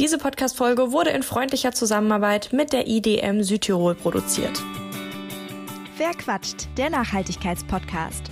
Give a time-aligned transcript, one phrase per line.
[0.00, 4.62] Diese Podcast-Folge wurde in freundlicher Zusammenarbeit mit der IDM Südtirol produziert.
[5.98, 6.68] Wer quatscht?
[6.78, 8.30] Der Nachhaltigkeitspodcast.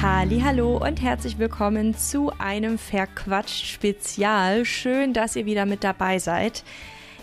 [0.00, 4.64] Hallo und herzlich willkommen zu einem Verquatscht Spezial.
[4.64, 6.62] Schön, dass ihr wieder mit dabei seid.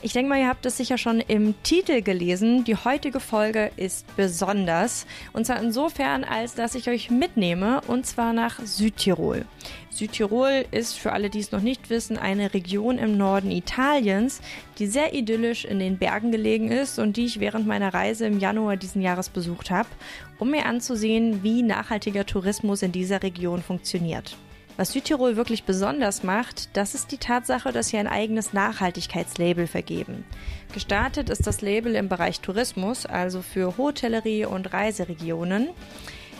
[0.05, 2.63] Ich denke mal, ihr habt es sicher schon im Titel gelesen.
[2.63, 5.07] Die heutige Folge ist besonders.
[5.33, 9.45] Und zwar insofern, als dass ich euch mitnehme, und zwar nach Südtirol.
[9.89, 14.41] Südtirol ist, für alle, die es noch nicht wissen, eine Region im Norden Italiens,
[14.77, 18.39] die sehr idyllisch in den Bergen gelegen ist und die ich während meiner Reise im
[18.39, 19.89] Januar diesen Jahres besucht habe,
[20.37, 24.37] um mir anzusehen, wie nachhaltiger Tourismus in dieser Region funktioniert.
[24.77, 30.25] Was Südtirol wirklich besonders macht, das ist die Tatsache, dass sie ein eigenes Nachhaltigkeitslabel vergeben.
[30.73, 35.69] Gestartet ist das Label im Bereich Tourismus, also für Hotellerie und Reiseregionen.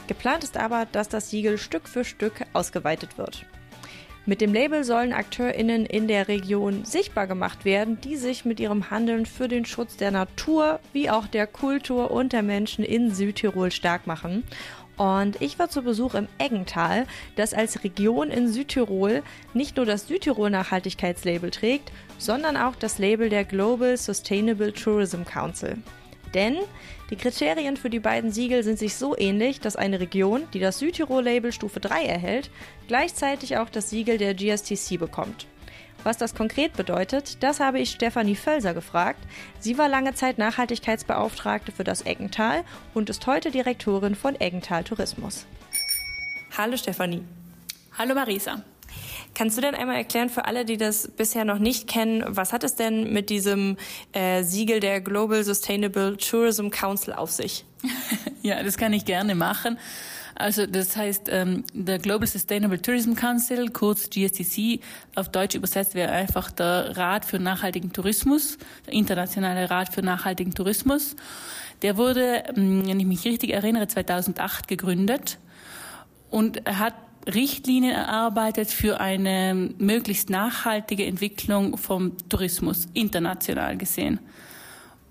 [0.08, 3.46] Geplant ist aber, dass das Siegel Stück für Stück ausgeweitet wird.
[4.28, 8.90] Mit dem Label sollen AkteurInnen in der Region sichtbar gemacht werden, die sich mit ihrem
[8.90, 13.72] Handeln für den Schutz der Natur wie auch der Kultur und der Menschen in Südtirol
[13.72, 14.44] stark machen
[14.98, 20.07] und ich war zu Besuch im Eggental, das als Region in Südtirol nicht nur das
[20.07, 25.77] Südtirol Nachhaltigkeitslabel trägt, sondern auch das Label der Global Sustainable Tourism Council.
[26.34, 26.57] Denn
[27.10, 30.79] die Kriterien für die beiden Siegel sind sich so ähnlich, dass eine Region, die das
[30.79, 32.49] Südtirol-Label Stufe 3 erhält,
[32.87, 35.48] gleichzeitig auch das Siegel der GSTC bekommt.
[36.06, 39.18] Was das konkret bedeutet, das habe ich Stefanie Völser gefragt.
[39.60, 45.48] Sie war lange Zeit Nachhaltigkeitsbeauftragte für das Eggental und ist heute Direktorin von Eggental Tourismus.
[46.56, 47.24] Hallo Stefanie.
[47.98, 48.62] Hallo Marisa.
[49.34, 52.64] Kannst du denn einmal erklären für alle, die das bisher noch nicht kennen, was hat
[52.64, 53.76] es denn mit diesem
[54.14, 57.66] äh, Siegel der Global Sustainable Tourism Council auf sich?
[58.44, 59.80] ja, das kann ich gerne machen.
[60.36, 64.81] Also das heißt, ähm, der Global Sustainable Tourism Council, kurz GSTC,
[65.16, 70.53] auf Deutsch übersetzt wäre einfach der Rat für nachhaltigen Tourismus, der internationale Rat für nachhaltigen
[70.53, 71.16] Tourismus.
[71.82, 75.38] Der wurde, ähm, wenn ich mich richtig erinnere, 2008 gegründet
[76.30, 76.96] und hat
[77.34, 84.20] Richtlinien erarbeitet für eine möglichst nachhaltige Entwicklung vom Tourismus, international gesehen.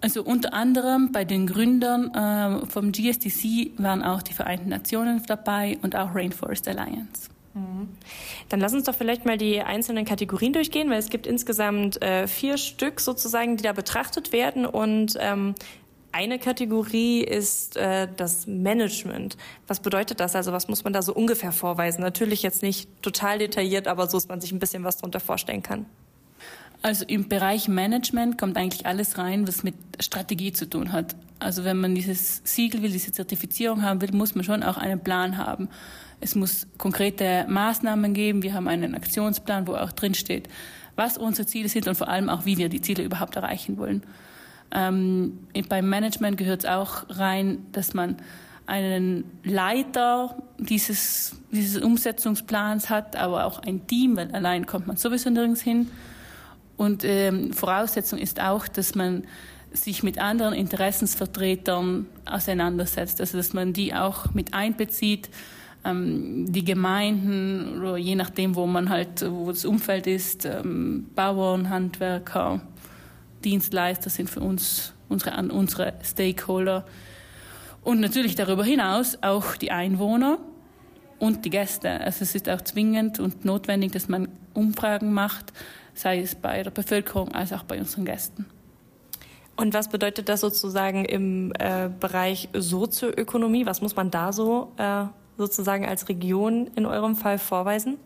[0.05, 5.79] Also unter anderem bei den Gründern äh, vom GSDC waren auch die Vereinten Nationen dabei
[5.81, 7.31] und auch Rainforest Alliance.
[7.55, 7.89] Mhm.
[8.51, 12.29] Dann lass uns doch vielleicht mal die einzelnen Kategorien durchgehen, weil es gibt insgesamt äh,
[12.29, 15.55] vier Stück sozusagen, die da betrachtet werden und ähm,
[16.13, 19.39] eine Kategorie ist äh, das Management.
[19.69, 20.37] Was bedeutet das?
[20.37, 22.03] Also was muss man da so ungefähr vorweisen?
[22.03, 25.63] Natürlich jetzt nicht total detailliert, aber so, dass man sich ein bisschen was darunter vorstellen
[25.63, 25.87] kann.
[26.85, 31.17] Also im Bereich Management kommt eigentlich alles rein, was mit Strategie zu tun hat.
[31.39, 35.01] Also wenn man dieses Siegel will, diese Zertifizierung haben will, muss man schon auch einen
[35.01, 35.71] Plan haben.
[36.21, 38.43] Es muss konkrete Maßnahmen geben.
[38.43, 40.51] Wir haben einen Aktionsplan, wo auch drin steht,
[40.95, 44.03] was unsere Ziele sind und vor allem auch, wie wir die Ziele überhaupt erreichen wollen.
[44.71, 45.39] Ähm,
[45.71, 48.19] beim Management gehört es auch rein, dass man
[48.67, 55.31] einen Leiter dieses, dieses Umsetzungsplans hat, aber auch ein Team, weil allein kommt man sowieso
[55.31, 55.91] nirgends hin.
[56.77, 59.25] Und ähm, Voraussetzung ist auch, dass man
[59.73, 65.29] sich mit anderen Interessensvertretern auseinandersetzt, also dass man die auch mit einbezieht,
[65.85, 71.71] ähm, die Gemeinden oder je nachdem, wo man halt, wo das Umfeld ist, ähm, Bauern,
[71.71, 72.61] Handwerker,
[73.45, 76.87] Dienstleister sind für uns unsere, unsere Stakeholder.
[77.83, 80.39] Und natürlich darüber hinaus auch die Einwohner
[81.19, 81.91] und die Gäste.
[82.01, 85.53] Also es ist auch zwingend und notwendig, dass man Umfragen macht,
[85.95, 88.47] sei es bei der Bevölkerung als auch bei unseren Gästen.
[89.57, 93.67] Und was bedeutet das sozusagen im äh, Bereich Sozioökonomie?
[93.67, 95.05] Was muss man da so äh,
[95.39, 97.99] sozusagen als Region in eurem Fall vorweisen?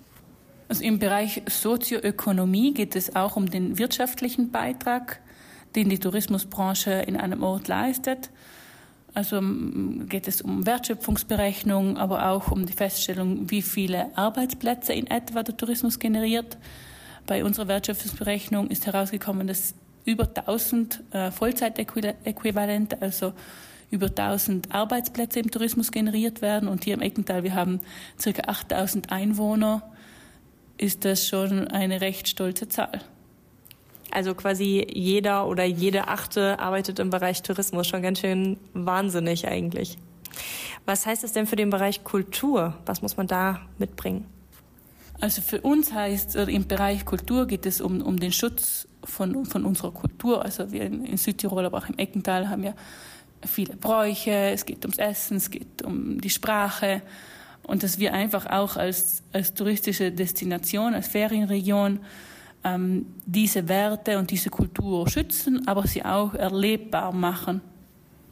[0.69, 5.21] Also im Bereich Sozioökonomie geht es auch um den wirtschaftlichen Beitrag,
[5.75, 8.28] den die Tourismusbranche in einem Ort leistet.
[9.15, 15.43] Also geht es um Wertschöpfungsberechnung, aber auch um die Feststellung, wie viele Arbeitsplätze in etwa
[15.43, 16.59] der Tourismus generiert.
[17.28, 19.75] Bei unserer Wertschöpfungsberechnung ist herausgekommen, dass
[20.07, 23.34] über 1000 äh, Vollzeitäquivalente, also
[23.91, 26.71] über 1000 Arbeitsplätze im Tourismus generiert werden.
[26.71, 27.80] Und hier im Eckental, wir haben
[28.22, 28.30] ca.
[28.47, 29.83] 8000 Einwohner,
[30.78, 33.03] ist das schon eine recht stolze Zahl.
[34.10, 37.86] Also quasi jeder oder jede Achte arbeitet im Bereich Tourismus.
[37.86, 39.98] Schon ganz schön wahnsinnig eigentlich.
[40.86, 42.78] Was heißt es denn für den Bereich Kultur?
[42.86, 44.24] Was muss man da mitbringen?
[45.20, 49.65] Also für uns heißt, im Bereich Kultur geht es um, um den Schutz von, von
[49.65, 50.44] unserer Kultur.
[50.44, 52.74] Also wir in, in Südtirol, aber auch im Eckental haben ja
[53.47, 57.03] viele Bräuche, es geht ums Essen, es geht um die Sprache.
[57.65, 62.00] und dass wir einfach auch als, als touristische Destination, als Ferienregion
[62.64, 67.60] ähm, diese Werte und diese Kultur schützen, aber sie auch erlebbar machen.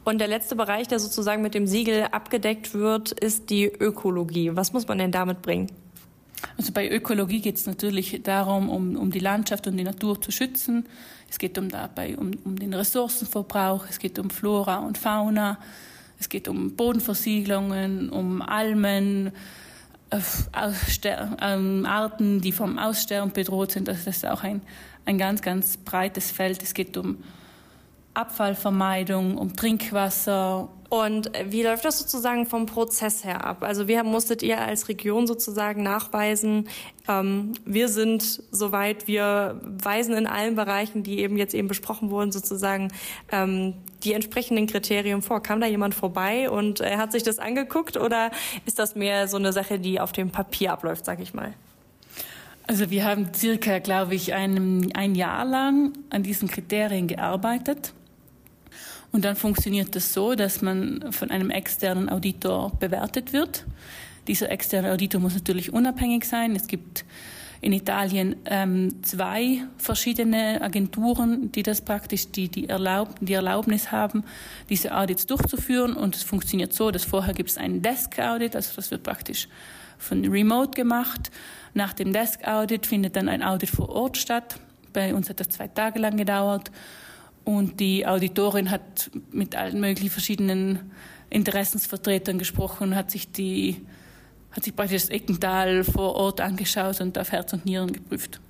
[0.03, 4.51] Und der letzte Bereich, der sozusagen mit dem Siegel abgedeckt wird, ist die Ökologie.
[4.55, 5.67] Was muss man denn damit bringen?
[6.57, 10.31] Also bei Ökologie geht es natürlich darum, um, um die Landschaft und die Natur zu
[10.31, 10.85] schützen.
[11.29, 15.57] Es geht um dabei um, um den Ressourcenverbrauch, es geht um Flora und Fauna,
[16.19, 19.31] es geht um Bodenversiegelungen, um Almen,
[20.09, 20.19] äh,
[21.41, 23.87] ähm, Arten, die vom Aussterben bedroht sind.
[23.87, 24.61] Das ist auch ein,
[25.05, 26.63] ein ganz, ganz breites Feld.
[26.63, 27.17] Es geht um
[28.17, 30.69] Abfallvermeidung, um Trinkwasser.
[30.89, 33.63] Und wie läuft das sozusagen vom Prozess her ab?
[33.63, 36.69] Also wie musstet ihr als Region sozusagen nachweisen,
[37.09, 42.31] ähm, wir sind soweit, wir weisen in allen Bereichen, die eben jetzt eben besprochen wurden,
[42.31, 42.89] sozusagen
[43.31, 43.73] ähm,
[44.03, 45.43] die entsprechenden Kriterien vor.
[45.43, 48.31] Kam da jemand vorbei und äh, hat sich das angeguckt oder
[48.65, 51.53] ist das mehr so eine Sache, die auf dem Papier abläuft, sag ich mal?
[52.67, 57.93] Also wir haben circa, glaube ich, ein, ein Jahr lang an diesen Kriterien gearbeitet.
[59.11, 63.65] Und dann funktioniert das so, dass man von einem externen Auditor bewertet wird.
[64.27, 66.55] Dieser externe Auditor muss natürlich unabhängig sein.
[66.55, 67.05] Es gibt
[67.61, 74.23] in Italien ähm, zwei verschiedene Agenturen, die das praktisch die, die, Erlaub, die Erlaubnis haben,
[74.69, 75.95] diese Audits durchzuführen.
[75.95, 79.47] Und es funktioniert so, dass vorher gibt es einen Desk-Audit, also das wird praktisch
[79.97, 81.31] von Remote gemacht.
[81.73, 84.59] Nach dem Desk-Audit findet dann ein Audit vor Ort statt.
[84.93, 86.71] Bei uns hat das zwei Tage lang gedauert.
[87.47, 90.91] Und die Auditorin hat mit allen möglichen verschiedenen
[91.29, 93.85] Interessensvertretern gesprochen, hat sich die
[94.51, 98.41] hat sich praktisch das Eckental vor Ort angeschaut und auf Herz und Nieren geprüft.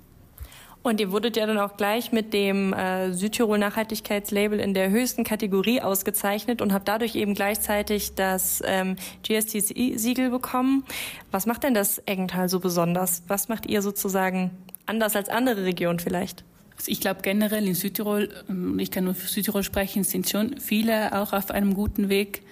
[0.82, 5.22] Und ihr wurdet ja dann auch gleich mit dem äh, Südtirol Nachhaltigkeitslabel in der höchsten
[5.22, 10.82] Kategorie ausgezeichnet und habt dadurch eben gleichzeitig das ähm, GST-Siegel bekommen.
[11.30, 13.22] Was macht denn das Eggental so besonders?
[13.28, 14.50] Was macht ihr sozusagen
[14.86, 16.42] anders als andere Regionen vielleicht?
[16.78, 20.58] Also ich glaube generell in Südtirol, ähm, ich kann nur für Südtirol sprechen, sind schon
[20.58, 22.42] viele auch auf einem guten Weg.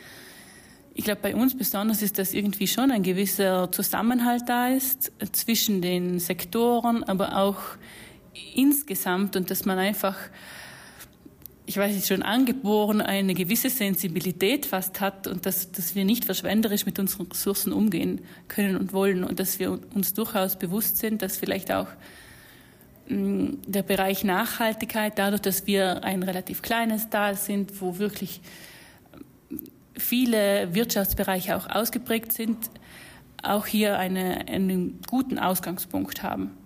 [0.95, 5.81] Ich glaube, bei uns besonders ist, dass irgendwie schon ein gewisser Zusammenhalt da ist zwischen
[5.81, 7.59] den Sektoren, aber auch
[8.55, 10.17] insgesamt und dass man einfach,
[11.67, 16.25] ich weiß nicht, schon angeboren eine gewisse Sensibilität fast hat und dass, dass wir nicht
[16.25, 21.23] verschwenderisch mit unseren Ressourcen umgehen können und wollen und dass wir uns durchaus bewusst sind,
[21.23, 21.89] dass vielleicht auch
[23.09, 28.41] der Bereich Nachhaltigkeit, dadurch, dass wir ein relativ kleines Tal sind, wo wirklich
[29.97, 32.71] viele Wirtschaftsbereiche auch ausgeprägt sind,
[33.43, 36.57] auch hier eine, einen guten Ausgangspunkt haben.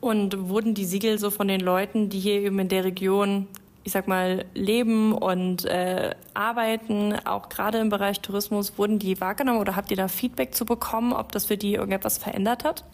[0.00, 3.48] Und wurden die Siegel so von den Leuten, die hier eben in der Region,
[3.82, 9.58] ich sag mal, leben und äh, arbeiten, auch gerade im Bereich Tourismus, wurden die wahrgenommen
[9.58, 12.84] oder habt ihr da Feedback zu bekommen, ob das für die irgendetwas verändert hat?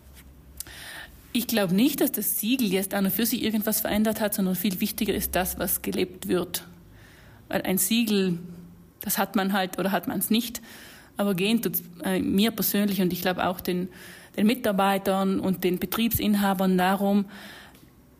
[1.36, 4.54] Ich glaube nicht, dass das Siegel jetzt an und für sich irgendwas verändert hat, sondern
[4.54, 6.64] viel wichtiger ist das, was gelebt wird.
[7.48, 8.38] Weil ein Siegel,
[9.00, 10.62] das hat man halt oder hat man es nicht.
[11.16, 13.88] Aber gehen tut äh, mir persönlich und ich glaube auch den,
[14.36, 17.24] den Mitarbeitern und den Betriebsinhabern darum,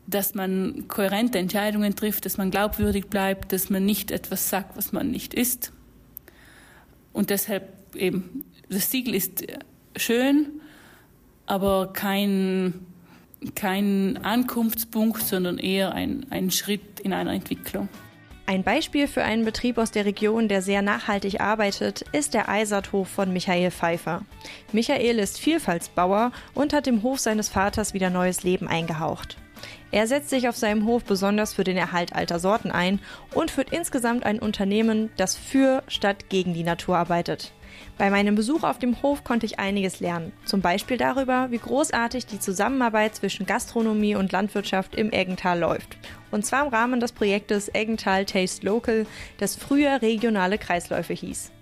[0.09, 4.91] dass man kohärente Entscheidungen trifft, dass man glaubwürdig bleibt, dass man nicht etwas sagt, was
[4.91, 5.73] man nicht ist.
[7.13, 9.45] Und deshalb eben, das Siegel ist
[9.95, 10.47] schön,
[11.47, 12.75] aber kein
[13.55, 17.89] kein Ankunftspunkt, sondern eher ein, ein Schritt in einer Entwicklung.
[18.47, 23.09] Ein Beispiel für einen Betrieb aus der Region, der sehr nachhaltig arbeitet, ist der Eisathof
[23.09, 24.23] von Michael Pfeiffer.
[24.73, 29.39] Michael ist Vielfaltsbauer und hat dem Hof seines Vaters wieder neues Leben eingehaucht.
[29.93, 33.01] Er setzt sich auf seinem Hof besonders für den Erhalt alter Sorten ein
[33.33, 37.53] und führt insgesamt ein Unternehmen, das für statt gegen die Natur arbeitet.
[37.97, 40.33] Bei meinem Besuch auf dem Hof konnte ich einiges lernen.
[40.45, 45.97] Zum Beispiel darüber, wie großartig die Zusammenarbeit zwischen Gastronomie und Landwirtschaft im Eggental läuft.
[46.33, 49.07] Und zwar im Rahmen des Projektes Eggental Taste Local,
[49.39, 51.53] das früher regionale Kreisläufe hieß.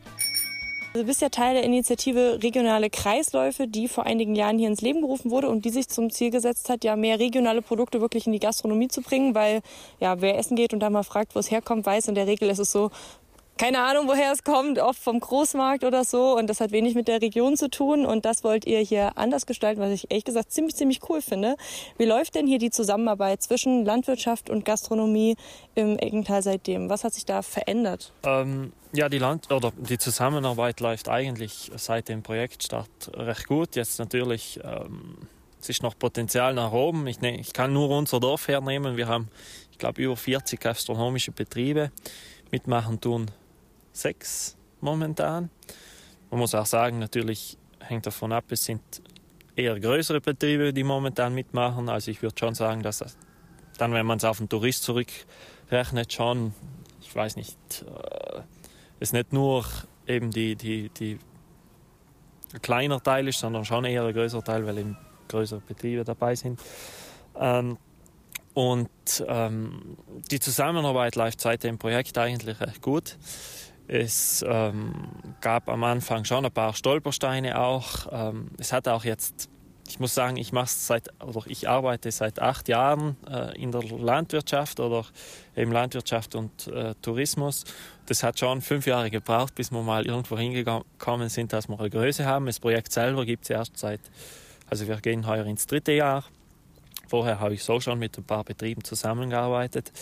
[0.95, 5.01] Du bist ja Teil der Initiative Regionale Kreisläufe, die vor einigen Jahren hier ins Leben
[5.01, 8.33] gerufen wurde und die sich zum Ziel gesetzt hat, ja mehr regionale Produkte wirklich in
[8.33, 9.63] die Gastronomie zu bringen, weil
[10.01, 12.51] ja wer essen geht und da mal fragt, wo es herkommt, weiß in der Regel
[12.51, 12.91] ist es so,
[13.59, 16.37] keine Ahnung, woher es kommt, oft vom Großmarkt oder so.
[16.37, 18.05] Und das hat wenig mit der Region zu tun.
[18.05, 21.57] Und das wollt ihr hier anders gestalten, was ich ehrlich gesagt ziemlich, ziemlich cool finde.
[21.97, 25.37] Wie läuft denn hier die Zusammenarbeit zwischen Landwirtschaft und Gastronomie
[25.75, 26.91] im Eggental seitdem?
[26.91, 28.13] Was hat sich da verändert?
[28.25, 33.77] Ähm, ja, die, Land oder die Zusammenarbeit läuft eigentlich seit dem Projektstart recht gut.
[33.77, 34.61] Jetzt natürlich.
[34.65, 35.19] Ähm
[35.61, 37.07] es ist noch Potenzial nach oben.
[37.07, 38.97] Ich, ne, ich kann nur unser Dorf hernehmen.
[38.97, 39.29] Wir haben,
[39.71, 41.93] ich glaube, über 40 gastronomische Betriebe.
[42.51, 43.31] Mitmachen tun
[43.93, 45.51] sechs momentan.
[46.31, 48.83] Man muss auch sagen, natürlich hängt davon ab, es sind
[49.55, 51.89] eher größere Betriebe, die momentan mitmachen.
[51.89, 53.05] Also ich würde schon sagen, dass
[53.79, 56.55] dann, wenn man es auf den Tourist zurückrechnet, schon,
[57.01, 58.41] ich weiß nicht, äh,
[59.01, 59.65] es nicht nur
[60.07, 61.19] eben die, die, die
[62.61, 64.97] kleiner Teil ist, sondern schon eher ein größerer Teil, weil eben
[65.29, 66.61] größere Betriebe dabei sind.
[67.37, 67.79] Ähm,
[68.55, 68.91] und
[69.27, 69.97] ähm,
[70.31, 73.17] die Zusammenarbeit läuft seit dem Projekt eigentlich recht gut.
[73.89, 74.93] Es ähm,
[75.41, 78.07] gab am Anfang schon ein paar Stolpersteine auch.
[78.11, 79.51] Ähm, es hat auch jetzt,
[79.89, 83.83] ich muss sagen, ich mache seit oder ich arbeite seit acht Jahren äh, in der
[83.83, 85.05] Landwirtschaft oder
[85.57, 87.65] eben Landwirtschaft und äh, Tourismus.
[88.07, 91.91] Das hat schon fünf Jahre gebraucht, bis wir mal irgendwo hingekommen sind, dass wir eine
[91.91, 92.47] Größe haben.
[92.47, 94.01] Das Projekt selber gibt es erst seit,
[94.71, 96.25] also wir gehen heuer ins dritte Jahr.
[97.09, 99.93] Vorher habe ich so schon mit ein paar Betrieben zusammengearbeitet.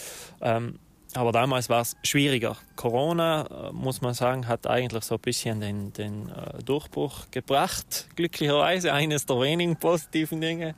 [0.40, 0.78] Ähm,
[1.14, 2.57] aber damals war es schwieriger.
[2.76, 8.09] Corona, äh, muss man sagen, hat eigentlich so ein bisschen den, den äh, Durchbruch gebracht.
[8.17, 10.75] Glücklicherweise eines der wenigen positiven Dinge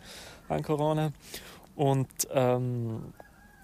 [0.48, 1.12] an Corona.
[1.76, 3.12] Und ähm,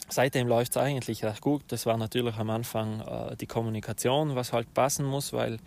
[0.08, 1.62] seitdem läuft es eigentlich recht gut.
[1.68, 5.58] Das war natürlich am Anfang äh, die Kommunikation, was halt passen muss, weil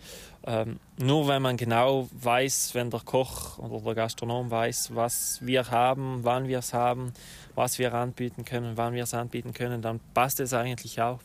[0.44, 5.70] ähm, nur wenn man genau weiß, wenn der Koch oder der Gastronom weiß, was wir
[5.70, 7.12] haben, wann wir es haben,
[7.54, 11.20] was wir anbieten können, wann wir es anbieten können, dann passt es eigentlich auch.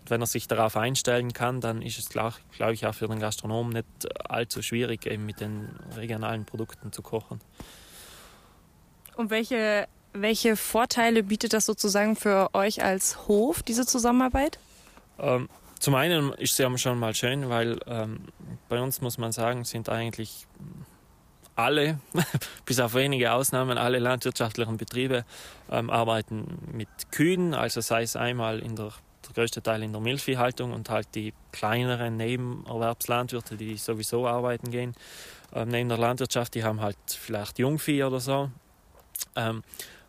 [0.00, 3.06] Und wenn er sich darauf einstellen kann, dann ist es, glaube glaub ich, auch für
[3.06, 3.86] den Gastronom nicht
[4.28, 7.40] allzu schwierig, eben mit den regionalen Produkten zu kochen.
[9.16, 14.58] Und welche welche Vorteile bietet das sozusagen für euch als Hof, diese Zusammenarbeit?
[15.18, 15.48] Ähm,
[15.78, 18.20] zum einen ist ja schon mal schön, weil ähm,
[18.68, 20.46] bei uns muss man sagen, sind eigentlich
[21.54, 21.98] alle,
[22.64, 25.24] bis auf wenige Ausnahmen, alle landwirtschaftlichen Betriebe
[25.70, 28.92] ähm, arbeiten mit Kühen, also sei es einmal in der,
[29.26, 34.94] der größte Teil in der Milchviehhaltung und halt die kleineren Nebenerwerbslandwirte, die sowieso arbeiten gehen.
[35.52, 38.50] Ähm, neben der Landwirtschaft, die haben halt vielleicht Jungvieh oder so.
[39.34, 39.62] Ähm,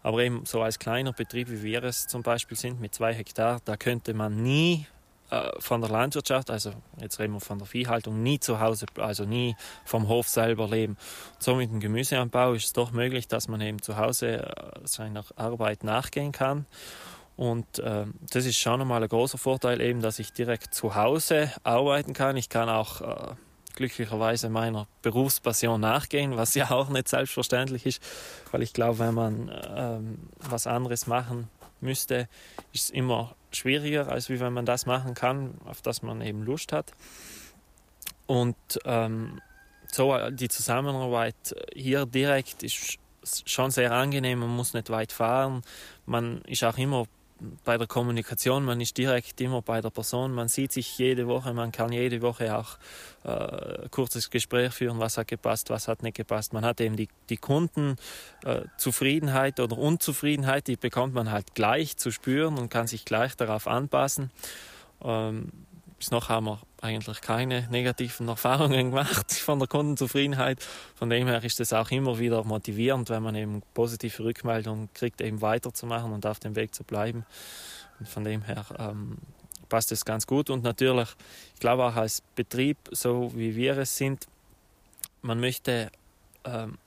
[0.03, 3.59] aber eben so als kleiner Betrieb, wie wir es zum Beispiel sind, mit zwei Hektar,
[3.65, 4.85] da könnte man nie
[5.29, 9.25] äh, von der Landwirtschaft, also jetzt reden wir von der Viehhaltung, nie zu Hause, also
[9.25, 10.97] nie vom Hof selber leben.
[11.35, 14.79] Und so mit dem Gemüseanbau ist es doch möglich, dass man eben zu Hause äh,
[14.85, 16.65] seiner Arbeit nachgehen kann.
[17.35, 21.53] Und äh, das ist schon einmal ein großer Vorteil, eben, dass ich direkt zu Hause
[21.63, 22.35] arbeiten kann.
[22.35, 23.35] Ich kann auch äh,
[23.79, 28.03] glücklicherweise meiner Berufspassion nachgehen, was ja auch nicht selbstverständlich ist,
[28.51, 31.47] weil ich glaube, wenn man ähm, was anderes machen
[31.79, 32.27] müsste,
[32.73, 36.43] ist es immer schwieriger, als wie wenn man das machen kann, auf das man eben
[36.43, 36.91] Lust hat.
[38.27, 39.39] Und ähm,
[39.89, 42.97] so äh, die Zusammenarbeit hier direkt ist
[43.45, 44.39] schon sehr angenehm.
[44.39, 45.61] Man muss nicht weit fahren.
[46.05, 47.05] Man ist auch immer
[47.63, 51.53] bei der Kommunikation, man ist direkt immer bei der Person, man sieht sich jede Woche,
[51.53, 52.77] man kann jede Woche auch
[53.23, 56.53] äh, kurzes Gespräch führen, was hat gepasst, was hat nicht gepasst.
[56.53, 62.11] Man hat eben die, die Kundenzufriedenheit äh, oder Unzufriedenheit, die bekommt man halt gleich zu
[62.11, 64.31] spüren und kann sich gleich darauf anpassen.
[65.01, 65.51] Ähm,
[65.99, 70.65] bis noch haben wir eigentlich keine negativen Erfahrungen gemacht von der Kundenzufriedenheit.
[70.95, 75.21] Von dem her ist es auch immer wieder motivierend, wenn man eben positive Rückmeldungen kriegt,
[75.21, 77.25] eben weiterzumachen und auf dem Weg zu bleiben.
[77.99, 79.17] Und von dem her ähm,
[79.67, 80.49] passt es ganz gut.
[80.49, 81.09] Und natürlich,
[81.53, 84.25] ich glaube auch als Betrieb, so wie wir es sind,
[85.21, 85.91] man möchte
[86.45, 86.77] ähm,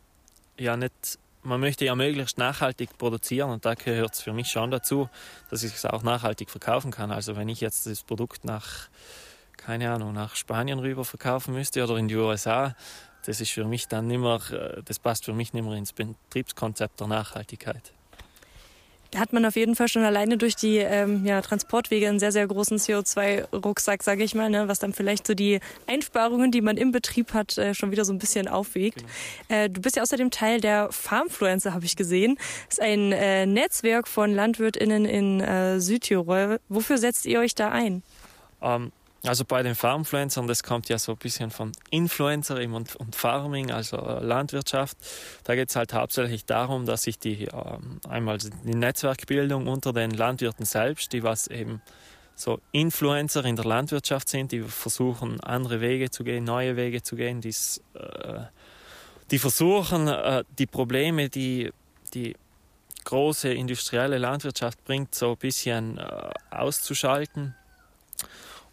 [0.58, 4.70] ja nicht man möchte ja möglichst nachhaltig produzieren und da gehört es für mich schon
[4.70, 5.08] dazu,
[5.50, 7.10] dass ich es auch nachhaltig verkaufen kann.
[7.10, 8.88] Also wenn ich jetzt das Produkt nach,
[9.56, 12.74] keine Ahnung, nach Spanien rüber verkaufen müsste oder in die USA,
[13.24, 17.00] das ist für mich dann nimmer, äh, das passt für mich nicht mehr ins Betriebskonzept
[17.00, 17.92] der Nachhaltigkeit.
[19.12, 22.32] Da hat man auf jeden Fall schon alleine durch die ähm, ja, Transportwege einen sehr,
[22.32, 26.78] sehr großen CO2-Rucksack, sage ich mal, ne, was dann vielleicht so die Einsparungen, die man
[26.78, 29.04] im Betrieb hat, äh, schon wieder so ein bisschen aufwiegt.
[29.48, 29.60] Genau.
[29.60, 32.36] Äh, du bist ja außerdem Teil der Farmfluencer, habe ich gesehen.
[32.68, 36.58] Das ist ein äh, Netzwerk von LandwirtInnen in äh, Südtirol.
[36.70, 38.02] Wofür setzt ihr euch da ein?
[38.62, 38.92] Ähm,
[39.24, 43.70] also bei den Farmfluencern, das kommt ja so ein bisschen von Influencer und, und Farming,
[43.70, 44.96] also äh, Landwirtschaft.
[45.44, 50.10] Da geht es halt hauptsächlich darum, dass sich die äh, einmal die Netzwerkbildung unter den
[50.10, 51.80] Landwirten selbst, die was eben
[52.34, 57.14] so Influencer in der Landwirtschaft sind, die versuchen andere Wege zu gehen, neue Wege zu
[57.14, 57.50] gehen, äh,
[59.30, 61.70] die versuchen äh, die Probleme, die
[62.12, 62.34] die
[63.04, 67.54] große industrielle Landwirtschaft bringt, so ein bisschen äh, auszuschalten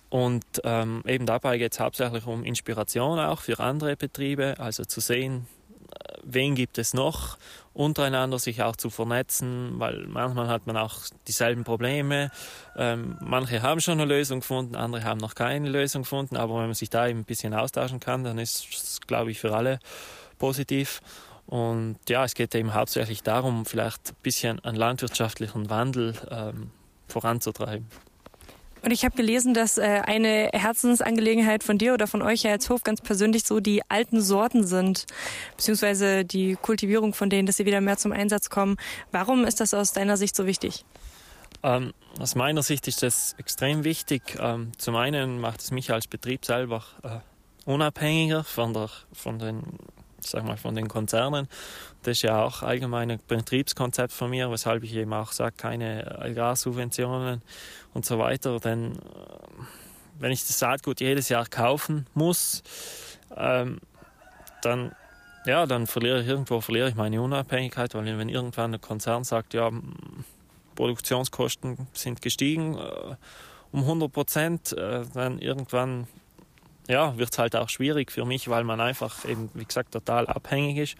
[0.10, 5.02] und ähm, eben dabei geht es hauptsächlich um Inspiration auch für andere Betriebe, also zu
[5.02, 5.46] sehen,
[5.92, 7.38] äh, wen gibt es noch,
[7.74, 10.98] untereinander sich auch zu vernetzen, weil manchmal hat man auch
[11.28, 12.32] dieselben Probleme.
[12.76, 16.66] Ähm, manche haben schon eine Lösung gefunden, andere haben noch keine Lösung gefunden, aber wenn
[16.66, 19.80] man sich da eben ein bisschen austauschen kann, dann ist es, glaube ich, für alle
[20.40, 21.02] positiv.
[21.46, 26.72] Und ja, es geht eben hauptsächlich darum, vielleicht ein bisschen einen landwirtschaftlichen Wandel ähm,
[27.08, 27.88] voranzutreiben.
[28.82, 32.84] Und ich habe gelesen, dass äh, eine Herzensangelegenheit von dir oder von euch als Hof
[32.84, 35.06] ganz persönlich so die alten Sorten sind,
[35.58, 38.78] beziehungsweise die Kultivierung von denen, dass sie wieder mehr zum Einsatz kommen.
[39.12, 40.86] Warum ist das aus deiner Sicht so wichtig?
[41.62, 44.38] Ähm, aus meiner Sicht ist das extrem wichtig.
[44.40, 47.20] Ähm, zum einen macht es mich als Betrieb selber äh,
[47.66, 49.64] unabhängiger von, der, von den
[50.22, 51.48] sag mal, von den Konzernen.
[52.04, 56.20] Das ist ja auch allgemein ein Betriebskonzept von mir, weshalb ich eben auch sage, keine
[56.20, 57.42] Agrarsubventionen
[57.94, 58.60] und so weiter.
[58.60, 58.98] Denn äh,
[60.20, 62.64] wenn ich das Saatgut jedes Jahr kaufen muss,
[63.36, 63.80] ähm,
[64.62, 64.92] dann
[65.46, 69.54] ja, dann verliere ich irgendwo verliere ich meine Unabhängigkeit, weil wenn irgendwann ein Konzern sagt,
[69.54, 69.72] ja,
[70.76, 73.16] Produktionskosten sind gestiegen äh,
[73.72, 76.08] um 100 Prozent, äh, dann irgendwann
[76.90, 80.26] ja, wird es halt auch schwierig für mich, weil man einfach eben, wie gesagt, total
[80.28, 80.96] abhängig ist.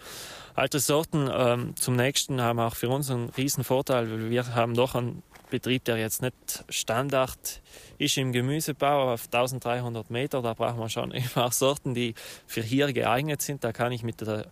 [0.54, 4.76] Alte Sorten ähm, zum nächsten haben auch für uns einen riesen Vorteil, weil wir haben
[4.76, 7.62] doch einen Betrieb, der jetzt nicht Standard
[7.98, 10.44] ist im Gemüsebau auf 1300 Meter.
[10.44, 12.14] Da braucht man schon eben auch Sorten, die
[12.46, 13.64] für hier geeignet sind.
[13.64, 14.46] Da kann ich mit der,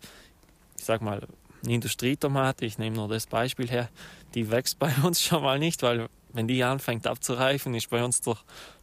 [0.75, 1.22] ich sag mal,
[1.67, 3.89] Industrietomate, ich nehme nur das Beispiel her,
[4.34, 8.22] die wächst bei uns schon mal nicht, weil wenn die anfängt abzureifen, ist bei uns
[8.22, 8.38] der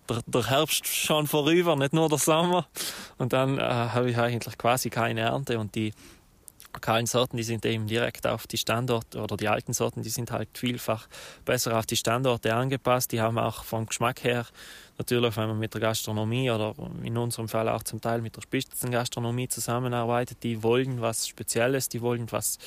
[0.09, 2.67] der, der Herbst schon vorüber, nicht nur der Sommer.
[3.19, 5.93] Und dann äh, habe ich eigentlich quasi keine Ernte und die
[6.75, 10.31] lokalen Sorten, die sind eben direkt auf die Standorte oder die alten Sorten, die sind
[10.31, 11.07] halt vielfach
[11.45, 13.13] besser auf die Standorte angepasst.
[13.13, 14.47] Die haben auch vom Geschmack her
[14.99, 18.43] natürlich, wenn man mit der Gastronomie oder in unserem Fall auch zum Teil mit der
[18.43, 22.59] Spitzengastronomie zusammenarbeitet, die wollen was Spezielles, die wollen was,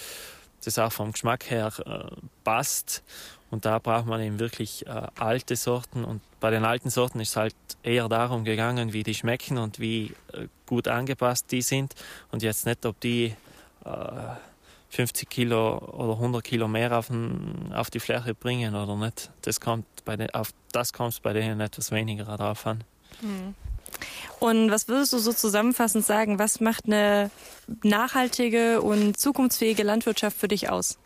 [0.64, 3.04] das auch vom Geschmack her äh, passt.
[3.50, 6.04] Und da braucht man eben wirklich äh, alte Sorten.
[6.04, 9.80] Und bei den alten Sorten ist es halt eher darum gegangen, wie die schmecken und
[9.80, 11.96] wie äh, gut angepasst die sind.
[12.32, 13.34] Und jetzt nicht, ob die
[13.86, 13.90] äh,
[14.90, 19.32] 50 Kilo oder 100 Kilo mehr auf, den, auf die Fläche bringen oder nicht.
[19.42, 22.84] Das kommt bei den, auf das kommt bei denen etwas weniger drauf an.
[23.22, 23.56] Hm.
[24.40, 27.32] Und was würdest du so zusammenfassend sagen, was macht eine
[27.84, 30.98] nachhaltige und zukunftsfähige Landwirtschaft für dich aus?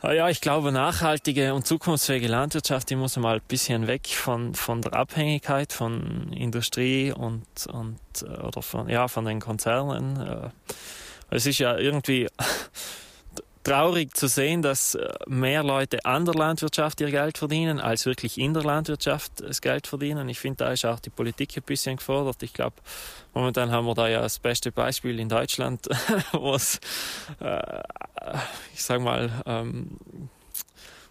[0.00, 4.54] Ah ja, ich glaube, nachhaltige und zukunftsfähige Landwirtschaft, die muss mal ein bisschen weg von,
[4.54, 10.20] von der Abhängigkeit von Industrie und, und äh, oder von, ja, von den Konzernen.
[10.20, 10.50] Äh,
[11.30, 12.28] es ist ja irgendwie
[13.62, 18.38] traurig zu sehen, dass äh, mehr Leute an der Landwirtschaft ihr Geld verdienen, als wirklich
[18.38, 20.28] in der Landwirtschaft das Geld verdienen.
[20.28, 22.42] Ich finde, da ist auch die Politik ein bisschen gefordert.
[22.42, 22.76] Ich glaube,
[23.34, 25.86] momentan haben wir da ja das beste Beispiel in Deutschland,
[26.32, 26.80] wo es,
[27.40, 27.82] äh,
[28.74, 29.98] ich sag mal, ähm,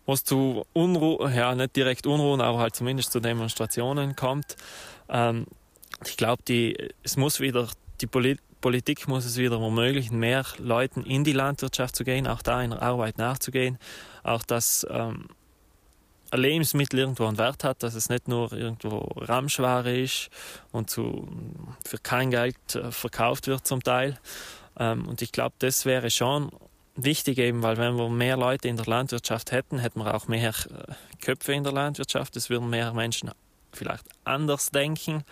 [0.06, 4.56] wo es zu Unruhe, ja, nicht direkt Unruhen, aber halt zumindest zu Demonstrationen kommt.
[5.10, 5.46] Ähm,
[6.06, 6.44] ich glaube,
[7.04, 7.68] es muss wieder
[8.02, 12.42] die Politik Politik muss es wieder ermöglichen, mehr Leuten in die Landwirtschaft zu gehen, auch
[12.42, 13.78] da in der Arbeit nachzugehen,
[14.24, 15.28] auch dass ähm,
[16.34, 20.30] Lebensmittel irgendwo einen Wert hat, dass es nicht nur irgendwo Ramschware ist
[20.72, 21.28] und zu,
[21.86, 24.20] für kein Geld äh, verkauft wird zum Teil.
[24.78, 26.52] Ähm, und ich glaube, das wäre schon
[26.96, 30.50] wichtig eben, weil wenn wir mehr Leute in der Landwirtschaft hätten, hätten wir auch mehr
[30.50, 32.36] äh, Köpfe in der Landwirtschaft.
[32.36, 33.32] Es würden mehr Menschen
[33.72, 35.24] vielleicht anders denken.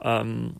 [0.00, 0.56] Ähm,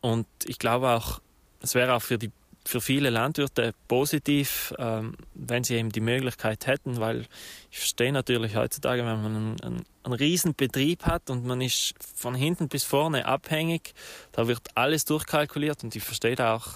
[0.00, 1.20] und ich glaube auch,
[1.60, 2.30] es wäre auch für die
[2.68, 7.24] für viele Landwirte positiv, ähm, wenn sie eben die Möglichkeit hätten, weil
[7.70, 11.94] ich verstehe natürlich heutzutage, wenn man einen, einen, einen riesen Betrieb hat und man ist
[12.14, 13.94] von hinten bis vorne abhängig,
[14.32, 16.74] da wird alles durchkalkuliert und ich verstehe auch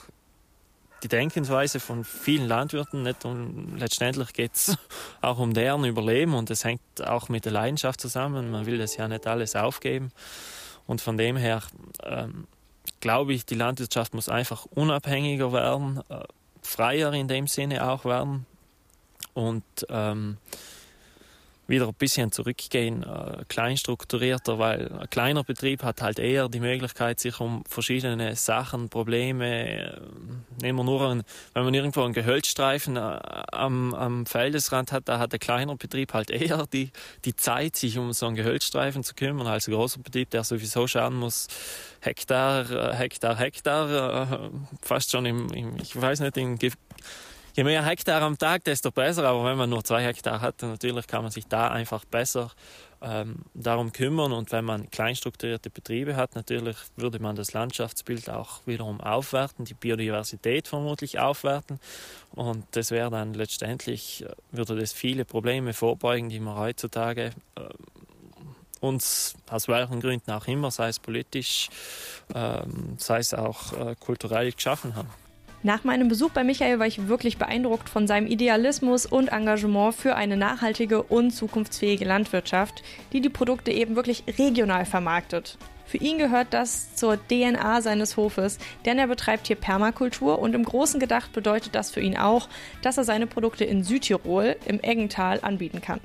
[1.03, 4.79] die Denkensweise von vielen Landwirten nicht und letztendlich geht es
[5.21, 8.51] auch um deren Überleben und es hängt auch mit der Leidenschaft zusammen.
[8.51, 10.11] Man will das ja nicht alles aufgeben
[10.87, 11.63] und von dem her
[12.03, 12.47] ähm,
[13.01, 16.25] glaube ich, die Landwirtschaft muss einfach unabhängiger werden, äh,
[16.63, 18.47] freier in dem Sinne auch werden.
[19.35, 20.39] Und ähm,
[21.73, 27.19] wieder ein bisschen zurückgehen, äh, kleinstrukturierter, weil ein kleiner Betrieb hat halt eher die Möglichkeit,
[27.19, 30.01] sich um verschiedene Sachen, Probleme, äh,
[30.61, 31.23] nehmen wir nur, einen,
[31.55, 36.13] wenn man irgendwo einen Gehölzstreifen äh, am, am Feldesrand hat, da hat der kleiner Betrieb
[36.13, 36.91] halt eher die,
[37.25, 40.87] die Zeit, sich um so einen Gehölzstreifen zu kümmern, als ein großer Betrieb, der sowieso
[40.87, 41.49] schauen muss,
[42.01, 44.51] Hektar, äh, Hektar, Hektar, äh,
[44.83, 46.59] fast schon im, im ich weiß nicht, in
[47.55, 49.25] je mehr Hektar am Tag, desto besser.
[49.25, 52.51] Aber wenn man nur zwei Hektar hat, natürlich kann man sich da einfach besser
[53.03, 54.33] ähm, darum kümmern.
[54.33, 59.75] Und wenn man kleinstrukturierte Betriebe hat, natürlich würde man das Landschaftsbild auch wiederum aufwerten, die
[59.75, 61.81] Biodiversität vermutlich aufwerten.
[62.31, 67.63] Und das wäre dann letztendlich, äh, würde das viele Probleme vorbeugen, die man heutzutage äh,
[68.81, 71.69] uns aus welchen Gründen auch immer, sei es politisch,
[72.35, 75.22] ähm, sei es auch äh, kulturell geschaffen haben.
[75.65, 80.17] Nach meinem Besuch bei Michael war ich wirklich beeindruckt von seinem Idealismus und Engagement für
[80.17, 85.59] eine nachhaltige und zukunftsfähige Landwirtschaft, die die Produkte eben wirklich regional vermarktet.
[85.87, 90.65] Für ihn gehört das zur DNA seines Hofes, denn er betreibt hier Permakultur und im
[90.65, 92.49] Großen gedacht bedeutet das für ihn auch,
[92.81, 96.01] dass er seine Produkte in Südtirol im Eggental anbieten kann.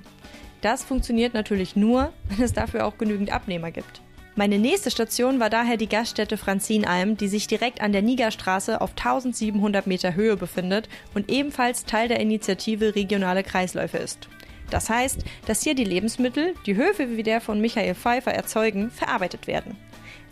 [0.61, 4.01] Das funktioniert natürlich nur, wenn es dafür auch genügend Abnehmer gibt.
[4.37, 8.91] Meine nächste Station war daher die Gaststätte Franzinalm, die sich direkt an der Nigerstraße auf
[8.91, 14.29] 1700 Meter Höhe befindet und ebenfalls Teil der Initiative Regionale Kreisläufe ist.
[14.69, 19.47] Das heißt, dass hier die Lebensmittel, die Höfe wie der von Michael Pfeiffer erzeugen, verarbeitet
[19.47, 19.75] werden.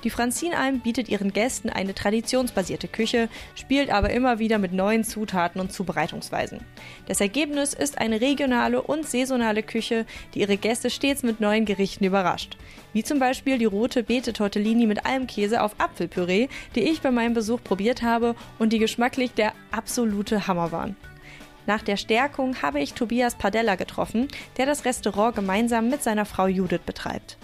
[0.06, 5.60] Die Franzinalm bietet ihren Gästen eine traditionsbasierte Küche, spielt aber immer wieder mit neuen Zutaten
[5.60, 6.60] und Zubereitungsweisen.
[7.08, 12.04] Das Ergebnis ist eine regionale und saisonale Küche, die ihre Gäste stets mit neuen Gerichten
[12.04, 12.56] überrascht.
[12.94, 17.34] Wie zum Beispiel die rote Beete Tortellini mit Almkäse auf Apfelpüree, die ich bei meinem
[17.34, 20.96] Besuch probiert habe und die geschmacklich der absolute Hammer waren.
[21.66, 26.46] Nach der Stärkung habe ich Tobias Padella getroffen, der das Restaurant gemeinsam mit seiner Frau
[26.46, 27.40] Judith betreibt.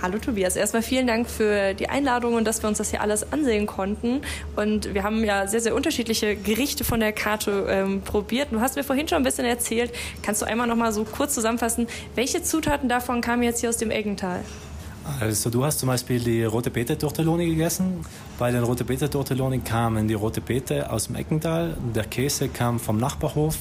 [0.00, 3.32] Hallo Tobias, erstmal vielen Dank für die Einladung und dass wir uns das hier alles
[3.32, 4.22] ansehen konnten.
[4.56, 8.48] Und wir haben ja sehr, sehr unterschiedliche Gerichte von der Karte ähm, probiert.
[8.50, 9.92] Du hast mir vorhin schon ein bisschen erzählt.
[10.22, 13.76] Kannst du einmal noch mal so kurz zusammenfassen, welche Zutaten davon kamen jetzt hier aus
[13.76, 14.40] dem Eggental?
[15.20, 18.04] Also du hast zum Beispiel die rote Beete Tortelloni gegessen.
[18.38, 22.78] Bei den rote Beete Tortelloni kamen die rote Beete aus dem Eckental, der Käse kam
[22.78, 23.56] vom Nachbarhof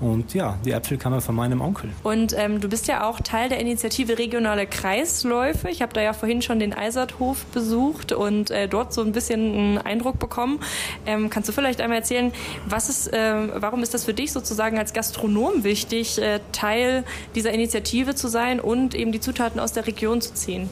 [0.00, 1.90] und ja, die Äpfel kamen von meinem Onkel.
[2.02, 5.68] Und ähm, du bist ja auch Teil der Initiative Regionale Kreisläufe.
[5.70, 9.54] Ich habe da ja vorhin schon den Eiserthof besucht und äh, dort so ein bisschen
[9.54, 10.60] einen Eindruck bekommen.
[11.06, 12.32] Ähm, kannst du vielleicht einmal erzählen,
[12.68, 17.52] was ist, äh, warum ist das für dich sozusagen als Gastronom wichtig, äh, Teil dieser
[17.52, 20.68] Initiative zu sein und eben die Zutaten aus der Region zu ziehen?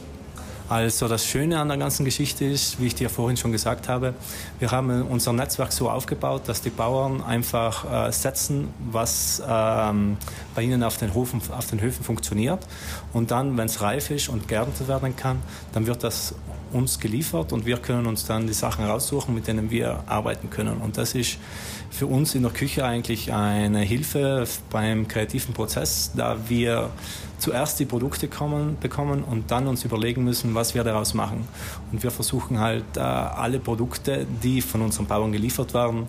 [0.67, 4.15] Also das Schöne an der ganzen Geschichte ist, wie ich dir vorhin schon gesagt habe,
[4.57, 10.17] wir haben unser Netzwerk so aufgebaut, dass die Bauern einfach äh, setzen, was ähm,
[10.55, 12.65] bei ihnen auf den, Hofen, auf den Höfen funktioniert.
[13.13, 15.37] Und dann, wenn es reif ist und geerntet werden kann,
[15.73, 16.33] dann wird das
[16.73, 20.77] uns geliefert und wir können uns dann die Sachen raussuchen, mit denen wir arbeiten können.
[20.77, 21.37] Und das ist
[21.95, 26.89] für uns in der Küche eigentlich eine Hilfe beim kreativen Prozess, da wir
[27.39, 31.47] zuerst die Produkte kommen, bekommen und dann uns überlegen müssen, was wir daraus machen.
[31.93, 36.07] Und wir versuchen halt äh, alle Produkte, die von unseren Bauern geliefert werden,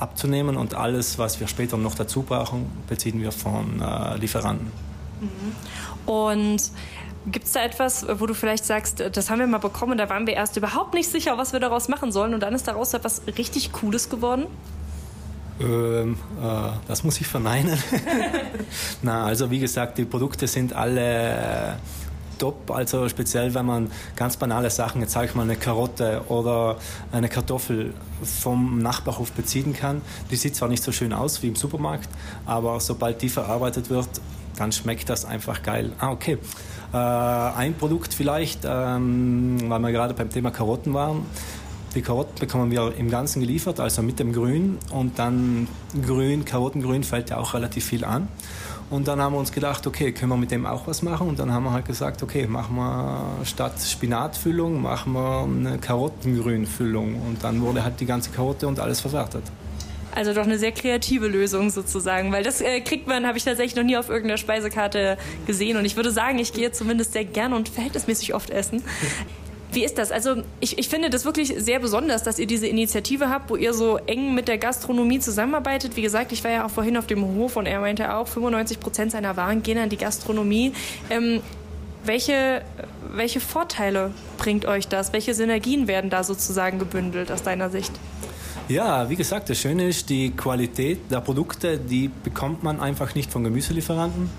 [0.00, 4.70] abzunehmen und alles, was wir später noch dazu brauchen, beziehen wir von äh, Lieferanten.
[5.20, 6.10] Mhm.
[6.10, 6.70] Und
[7.28, 10.28] Gibt es da etwas, wo du vielleicht sagst, das haben wir mal bekommen, da waren
[10.28, 13.22] wir erst überhaupt nicht sicher, was wir daraus machen sollen und dann ist daraus etwas
[13.36, 14.46] richtig Cooles geworden?
[15.60, 17.78] Ähm, äh, das muss ich verneinen.
[19.02, 21.78] Na, also wie gesagt, die Produkte sind alle
[22.38, 22.70] top.
[22.70, 26.76] Also speziell, wenn man ganz banale Sachen, jetzt sage ich mal eine Karotte oder
[27.12, 30.02] eine Kartoffel vom Nachbarhof beziehen kann.
[30.30, 32.08] Die sieht zwar nicht so schön aus wie im Supermarkt,
[32.44, 34.08] aber sobald die verarbeitet wird,
[34.56, 35.92] dann schmeckt das einfach geil.
[35.98, 36.38] Ah, okay.
[36.92, 41.26] Äh, ein Produkt vielleicht, ähm, weil wir gerade beim Thema Karotten waren.
[41.96, 44.76] Die Karotten bekommen wir im Ganzen geliefert, also mit dem Grün.
[44.92, 45.66] Und dann
[46.06, 48.28] Grün, Karottengrün fällt ja auch relativ viel an.
[48.90, 51.26] Und dann haben wir uns gedacht, okay, können wir mit dem auch was machen?
[51.26, 57.14] Und dann haben wir halt gesagt, okay, machen wir statt Spinatfüllung, machen wir eine Karottengrünfüllung.
[57.26, 59.44] Und dann wurde halt die ganze Karotte und alles verwertet.
[60.14, 63.76] Also doch eine sehr kreative Lösung sozusagen, weil das äh, kriegt man, habe ich tatsächlich
[63.76, 65.78] noch nie auf irgendeiner Speisekarte gesehen.
[65.78, 68.82] Und ich würde sagen, ich gehe zumindest sehr gerne und verhältnismäßig oft essen.
[69.76, 70.10] Wie ist das?
[70.10, 73.74] Also ich, ich finde das wirklich sehr besonders, dass ihr diese Initiative habt, wo ihr
[73.74, 75.96] so eng mit der Gastronomie zusammenarbeitet.
[75.96, 78.80] Wie gesagt, ich war ja auch vorhin auf dem Hof und er meinte auch, 95
[78.80, 80.72] Prozent seiner Waren gehen an die Gastronomie.
[81.10, 81.42] Ähm,
[82.06, 82.62] welche,
[83.12, 85.12] welche Vorteile bringt euch das?
[85.12, 87.92] Welche Synergien werden da sozusagen gebündelt aus deiner Sicht?
[88.68, 93.30] Ja, wie gesagt, das Schöne ist, die Qualität der Produkte, die bekommt man einfach nicht
[93.30, 94.30] von Gemüselieferanten.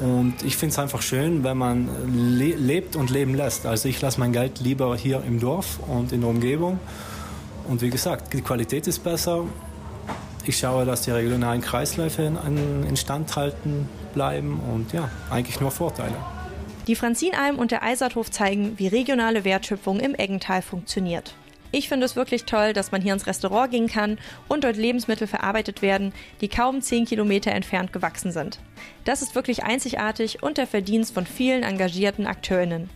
[0.00, 1.88] Und ich finde es einfach schön, wenn man
[2.36, 3.66] le lebt und leben lässt.
[3.66, 6.78] Also ich lasse mein Geld lieber hier im Dorf und in der Umgebung.
[7.68, 9.44] Und wie gesagt, die Qualität ist besser.
[10.44, 16.14] Ich schaue, dass die regionalen Kreisläufe in, instand halten bleiben und ja, eigentlich nur Vorteile.
[16.86, 21.34] Die Franzinalm und der Eiserthof zeigen, wie regionale Wertschöpfung im Eggental funktioniert.
[21.76, 24.16] Ich finde es wirklich toll, dass man hier ins Restaurant gehen kann
[24.48, 28.58] und dort Lebensmittel verarbeitet werden, die kaum 10 Kilometer entfernt gewachsen sind.
[29.04, 32.88] Das ist wirklich einzigartig und der Verdienst von vielen engagierten Akteurinnen.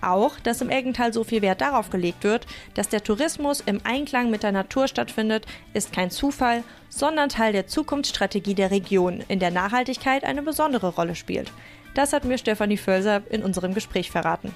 [0.00, 4.32] Auch, dass im Eggental so viel Wert darauf gelegt wird, dass der Tourismus im Einklang
[4.32, 9.52] mit der Natur stattfindet, ist kein Zufall, sondern Teil der Zukunftsstrategie der Region, in der
[9.52, 11.52] Nachhaltigkeit eine besondere Rolle spielt.
[11.94, 14.52] Das hat mir Stefanie Völser in unserem Gespräch verraten.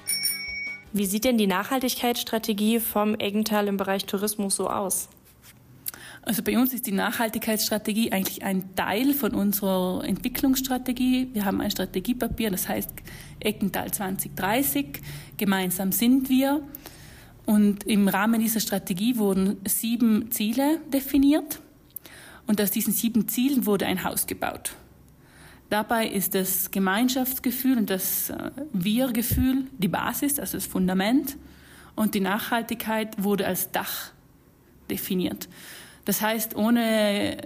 [0.91, 5.09] Wie sieht denn die Nachhaltigkeitsstrategie vom Eggental im Bereich Tourismus so aus?
[6.23, 11.29] Also bei uns ist die Nachhaltigkeitsstrategie eigentlich ein Teil von unserer Entwicklungsstrategie.
[11.33, 12.91] Wir haben ein Strategiepapier, das heißt
[13.39, 15.01] Eckental 2030.
[15.37, 16.61] Gemeinsam sind wir.
[17.45, 21.61] Und im Rahmen dieser Strategie wurden sieben Ziele definiert.
[22.47, 24.75] Und aus diesen sieben Zielen wurde ein Haus gebaut.
[25.69, 31.37] Dabei ist das Gemeinschaftsgefühl und das äh, Wir-Gefühl die Basis, also das Fundament.
[31.95, 34.11] Und die Nachhaltigkeit wurde als Dach
[34.89, 35.47] definiert.
[36.05, 37.37] Das heißt, ohne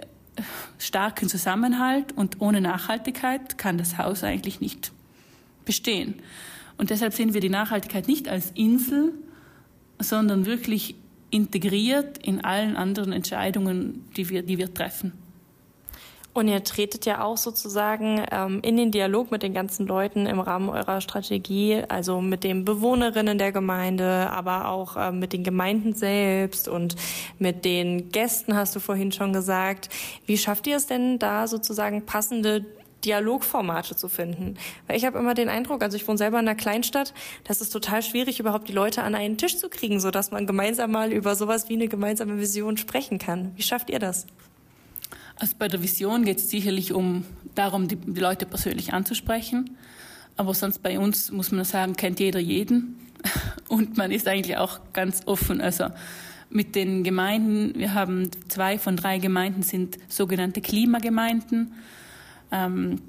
[0.78, 4.92] starken Zusammenhalt und ohne Nachhaltigkeit kann das Haus eigentlich nicht
[5.66, 6.16] bestehen.
[6.78, 9.14] Und deshalb sehen wir die Nachhaltigkeit nicht als Insel,
[10.00, 10.96] sondern wirklich
[11.30, 15.14] integriert in allen anderen Entscheidungen, die wir, die wir treffen.
[16.34, 20.40] Und ihr tretet ja auch sozusagen ähm, in den Dialog mit den ganzen Leuten im
[20.40, 25.94] Rahmen eurer Strategie, also mit den Bewohnerinnen der Gemeinde, aber auch ähm, mit den Gemeinden
[25.94, 26.96] selbst und
[27.38, 29.90] mit den Gästen, hast du vorhin schon gesagt.
[30.26, 32.66] Wie schafft ihr es denn da sozusagen passende
[33.06, 34.56] Dialogformate zu finden.
[34.88, 37.72] Weil ich habe immer den Eindruck, also ich wohne selber in einer Kleinstadt, das ist
[37.72, 41.36] total schwierig, überhaupt die Leute an einen Tisch zu kriegen, sodass man gemeinsam mal über
[41.36, 43.52] sowas wie eine gemeinsame Vision sprechen kann.
[43.56, 44.26] Wie schafft ihr das?
[45.44, 49.76] Also bei der Vision geht es sicherlich um darum, die, die, Leute persönlich anzusprechen.
[50.38, 52.96] Aber sonst bei uns muss man sagen, kennt jeder jeden.
[53.68, 55.60] Und man ist eigentlich auch ganz offen.
[55.60, 55.88] Also
[56.50, 61.74] mit den Gemeinden, wir haben zwei von drei Gemeinden sind sogenannte Klimagemeinden.
[62.50, 63.02] Ähm,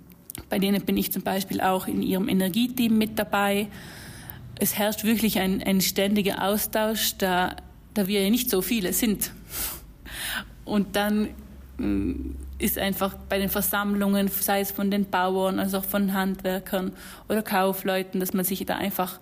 [0.50, 3.68] bei denen bin ich zum Beispiel auch in ihrem Energieteam mit dabei.
[4.58, 7.54] Es herrscht wirklich ein, ein ständiger Austausch, da,
[7.94, 9.30] da wir ja nicht so viele sind.
[10.64, 11.28] Und dann
[12.58, 16.92] ist einfach bei den Versammlungen, sei es von den Bauern, also auch von Handwerkern
[17.28, 19.18] oder Kaufleuten, dass man sich da einfach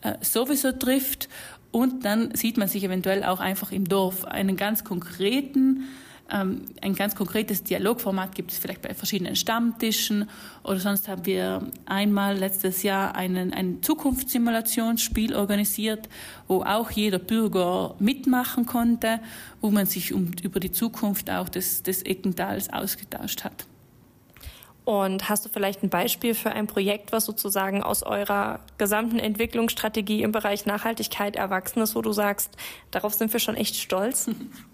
[0.00, 1.28] äh, sowieso trifft.
[1.70, 4.24] Und dann sieht man sich eventuell auch einfach im Dorf.
[4.24, 5.84] Einen ganz konkreten
[6.26, 10.30] ein ganz konkretes Dialogformat gibt es vielleicht bei verschiedenen Stammtischen
[10.62, 16.08] oder sonst haben wir einmal letztes Jahr einen, ein Zukunftssimulationsspiel organisiert,
[16.48, 19.20] wo auch jeder Bürger mitmachen konnte,
[19.60, 23.66] wo man sich um, über die Zukunft auch des, des Eckentals ausgetauscht hat.
[24.84, 30.22] Und hast du vielleicht ein Beispiel für ein Projekt, was sozusagen aus eurer gesamten Entwicklungsstrategie
[30.22, 32.54] im Bereich Nachhaltigkeit erwachsen ist, wo du sagst,
[32.90, 34.30] darauf sind wir schon echt stolz?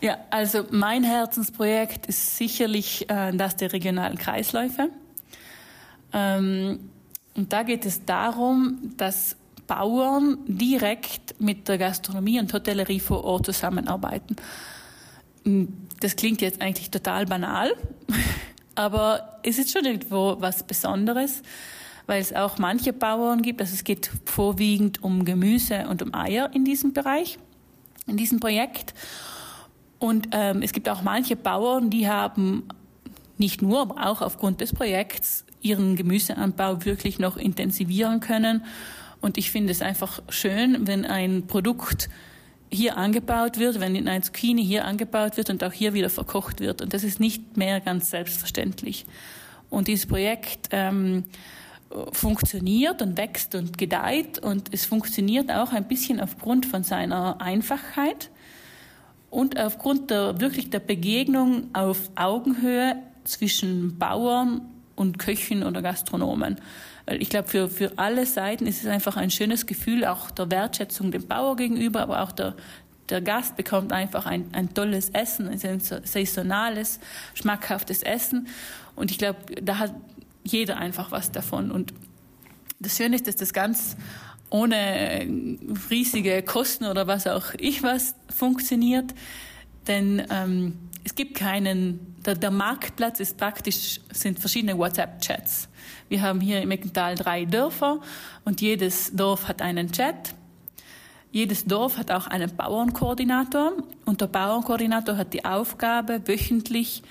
[0.00, 4.88] Ja, also mein Herzensprojekt ist sicherlich äh, das der regionalen Kreisläufe.
[6.12, 6.90] Ähm,
[7.34, 9.36] und da geht es darum, dass
[9.66, 14.36] Bauern direkt mit der Gastronomie und Hotellerie vor Ort zusammenarbeiten.
[16.00, 17.72] Das klingt jetzt eigentlich total banal,
[18.74, 21.42] aber es ist schon irgendwo was Besonderes,
[22.06, 23.60] weil es auch manche Bauern gibt.
[23.60, 27.38] Also es geht vorwiegend um Gemüse und um Eier in diesem Bereich,
[28.06, 28.94] in diesem Projekt.
[30.00, 32.64] Und ähm, es gibt auch manche Bauern, die haben
[33.38, 38.64] nicht nur, aber auch aufgrund des Projekts ihren Gemüseanbau wirklich noch intensivieren können.
[39.20, 42.08] Und ich finde es einfach schön, wenn ein Produkt
[42.72, 46.80] hier angebaut wird, wenn ein Zucchini hier angebaut wird und auch hier wieder verkocht wird.
[46.80, 49.04] Und das ist nicht mehr ganz selbstverständlich.
[49.68, 51.24] Und dieses Projekt ähm,
[52.12, 58.30] funktioniert und wächst und gedeiht und es funktioniert auch ein bisschen aufgrund von seiner Einfachheit
[59.30, 64.62] und aufgrund der wirklich der Begegnung auf Augenhöhe zwischen Bauern
[64.96, 66.60] und Köchen oder Gastronomen.
[67.06, 71.10] Ich glaube, für, für alle Seiten ist es einfach ein schönes Gefühl, auch der Wertschätzung
[71.10, 72.54] dem Bauer gegenüber, aber auch der,
[73.08, 77.00] der Gast bekommt einfach ein, ein tolles Essen, ein saisonales,
[77.34, 78.48] schmackhaftes Essen.
[78.94, 79.94] Und ich glaube, da hat
[80.44, 81.70] jeder einfach was davon.
[81.70, 81.92] Und
[82.78, 83.96] das Schöne ist, dass das ganz
[84.50, 85.26] ohne
[85.88, 89.14] riesige Kosten oder was auch ich was funktioniert.
[89.86, 95.68] Denn ähm, es gibt keinen, der, der, Marktplatz ist praktisch, sind verschiedene WhatsApp-Chats.
[96.08, 98.00] Wir haben hier im Eckental drei Dörfer
[98.44, 100.34] und jedes Dorf hat einen Chat.
[101.32, 103.72] Jedes Dorf hat auch einen Bauernkoordinator
[104.04, 107.02] und der Bauernkoordinator hat die Aufgabe, wöchentlich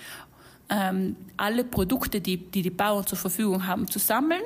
[0.69, 4.43] ähm, alle Produkte, die, die die Bauern zur Verfügung haben, zu sammeln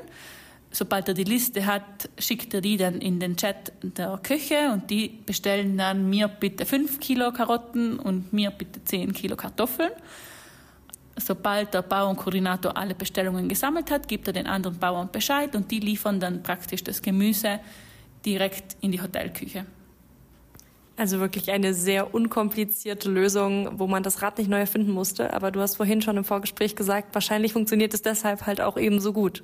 [0.74, 4.90] sobald er die Liste hat, schickt er die dann in den Chat der Köche und
[4.90, 9.92] die bestellen dann mir bitte 5 Kilo Karotten und mir bitte 10 Kilo Kartoffeln.
[11.16, 15.80] Sobald der Bauernkoordinator alle Bestellungen gesammelt hat, gibt er den anderen Bauern Bescheid und die
[15.80, 17.60] liefern dann praktisch das Gemüse
[18.26, 19.66] direkt in die Hotelküche.
[20.98, 25.34] Also wirklich eine sehr unkomplizierte Lösung, wo man das Rad nicht neu erfinden musste.
[25.34, 29.00] Aber du hast vorhin schon im Vorgespräch gesagt, wahrscheinlich funktioniert es deshalb halt auch eben
[29.00, 29.44] so gut.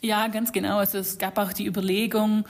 [0.00, 0.78] Ja, ganz genau.
[0.78, 2.44] Also es gab auch die Überlegung,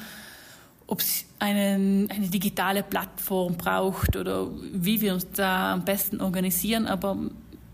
[0.87, 6.87] ob es eine, eine digitale Plattform braucht oder wie wir uns da am besten organisieren.
[6.87, 7.17] Aber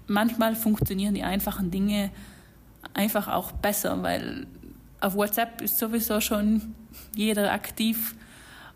[0.07, 2.11] manchmal funktionieren die einfachen Dinge
[2.93, 4.47] einfach auch besser, weil
[5.01, 6.75] auf WhatsApp ist sowieso schon
[7.15, 8.15] jeder aktiv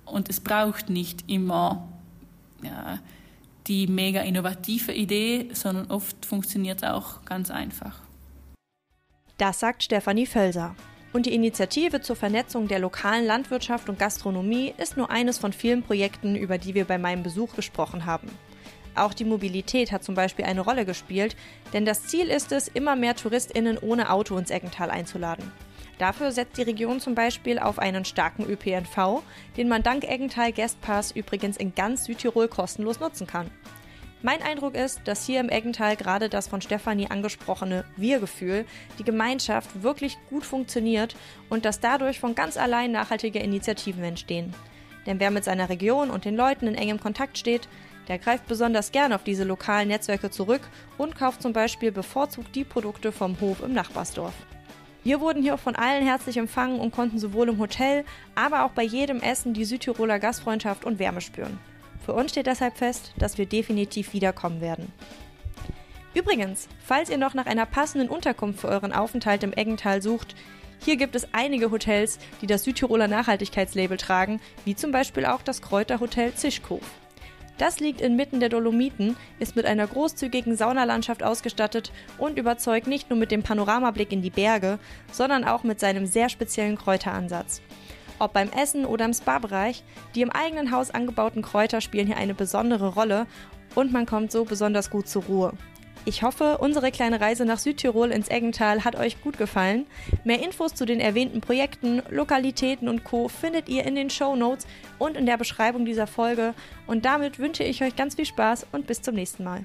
[0.04, 1.88] und es braucht nicht immer
[2.62, 2.98] ja,
[3.66, 8.07] die mega innovative Idee, sondern oft funktioniert es auch ganz einfach.
[9.38, 10.74] Das sagt Stefanie Völser.
[11.12, 15.84] Und die Initiative zur Vernetzung der lokalen Landwirtschaft und Gastronomie ist nur eines von vielen
[15.84, 18.28] Projekten, über die wir bei meinem Besuch gesprochen haben.
[18.96, 21.36] Auch die Mobilität hat zum Beispiel eine Rolle gespielt,
[21.72, 25.52] denn das Ziel ist es, immer mehr TouristInnen ohne Auto ins Eggental einzuladen.
[25.98, 29.22] Dafür setzt die Region zum Beispiel auf einen starken ÖPNV,
[29.56, 33.48] den man dank Eggental Guestpass übrigens in ganz Südtirol kostenlos nutzen kann.
[34.20, 38.64] Mein Eindruck ist, dass hier im Eggental gerade das von Stefanie angesprochene Wir-Gefühl,
[38.98, 41.14] die Gemeinschaft wirklich gut funktioniert
[41.48, 44.52] und dass dadurch von ganz allein nachhaltige Initiativen entstehen.
[45.06, 47.68] Denn wer mit seiner Region und den Leuten in engem Kontakt steht,
[48.08, 50.62] der greift besonders gern auf diese lokalen Netzwerke zurück
[50.96, 54.34] und kauft zum Beispiel bevorzugt die Produkte vom Hof im Nachbarsdorf.
[55.04, 58.04] Wir wurden hier auch von allen herzlich empfangen und konnten sowohl im Hotel,
[58.34, 61.60] aber auch bei jedem Essen die Südtiroler Gastfreundschaft und Wärme spüren.
[62.08, 64.90] Für uns steht deshalb fest, dass wir definitiv wiederkommen werden.
[66.14, 70.34] Übrigens, falls ihr noch nach einer passenden Unterkunft für euren Aufenthalt im Eggental sucht,
[70.82, 75.60] hier gibt es einige Hotels, die das Südtiroler Nachhaltigkeitslabel tragen, wie zum Beispiel auch das
[75.60, 76.80] Kräuterhotel Zischkow.
[77.58, 83.18] Das liegt inmitten der Dolomiten, ist mit einer großzügigen Saunalandschaft ausgestattet und überzeugt nicht nur
[83.18, 84.78] mit dem Panoramablick in die Berge,
[85.12, 87.60] sondern auch mit seinem sehr speziellen Kräuteransatz.
[88.18, 92.34] Ob beim Essen oder im Spa-Bereich, die im eigenen Haus angebauten Kräuter spielen hier eine
[92.34, 93.26] besondere Rolle
[93.74, 95.52] und man kommt so besonders gut zur Ruhe.
[96.04, 99.86] Ich hoffe, unsere kleine Reise nach Südtirol ins Eggental hat euch gut gefallen.
[100.24, 103.28] Mehr Infos zu den erwähnten Projekten, Lokalitäten und Co.
[103.28, 104.66] findet ihr in den Show Notes
[104.98, 106.54] und in der Beschreibung dieser Folge.
[106.86, 109.64] Und damit wünsche ich euch ganz viel Spaß und bis zum nächsten Mal.